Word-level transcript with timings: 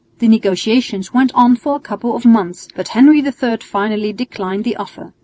The 0.17 0.27
negotiations 0.27 1.13
went 1.13 1.31
on 1.35 1.55
for 1.55 1.75
a 1.75 1.79
couple 1.79 2.15
of 2.15 2.25
months, 2.25 2.67
but 2.75 2.87
Henry 2.87 3.19
III 3.19 3.57
finally 3.57 4.11
declined 4.13 4.63
the 4.63 4.75
offer. 4.77 5.13